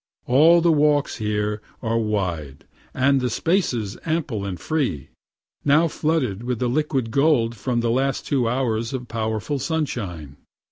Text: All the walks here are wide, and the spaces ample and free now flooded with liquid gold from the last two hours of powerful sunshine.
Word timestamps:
All 0.25 0.61
the 0.61 0.71
walks 0.71 1.17
here 1.17 1.61
are 1.83 1.99
wide, 1.99 2.65
and 2.91 3.21
the 3.21 3.29
spaces 3.29 3.99
ample 4.03 4.45
and 4.45 4.59
free 4.59 5.09
now 5.63 5.87
flooded 5.87 6.41
with 6.41 6.59
liquid 6.63 7.11
gold 7.11 7.55
from 7.55 7.81
the 7.81 7.91
last 7.91 8.25
two 8.25 8.49
hours 8.49 8.93
of 8.93 9.07
powerful 9.07 9.59
sunshine. 9.59 10.37